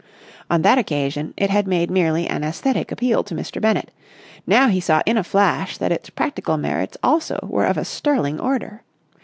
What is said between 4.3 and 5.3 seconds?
now he saw in a